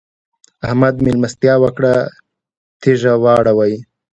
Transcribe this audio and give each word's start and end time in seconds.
احمد؛ 0.65 0.95
مېلمستيا 1.05 1.53
وکړه- 1.63 1.93
تيږه 2.81 3.13
واړوئ. 3.23 3.73